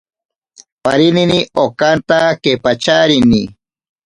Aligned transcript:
Parinini 0.83 1.39
okanta 1.65 2.19
kepacharini. 2.41 3.41